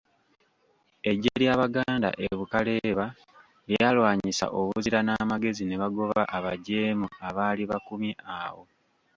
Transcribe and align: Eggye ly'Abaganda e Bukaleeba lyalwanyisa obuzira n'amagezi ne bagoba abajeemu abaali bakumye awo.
Eggye 1.09 1.33
ly'Abaganda 1.41 2.09
e 2.25 2.25
Bukaleeba 2.37 3.05
lyalwanyisa 3.69 4.45
obuzira 4.59 4.99
n'amagezi 5.03 5.63
ne 5.65 5.75
bagoba 5.81 6.21
abajeemu 6.37 7.07
abaali 7.27 7.63
bakumye 7.71 8.13
awo. 8.39 8.63